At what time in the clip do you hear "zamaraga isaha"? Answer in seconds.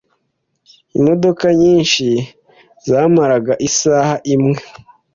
2.89-4.15